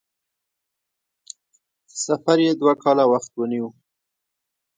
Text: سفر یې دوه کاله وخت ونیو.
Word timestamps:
سفر 2.03 2.37
یې 2.45 2.51
دوه 2.59 2.73
کاله 2.83 3.05
وخت 3.11 3.31
ونیو. 3.35 3.67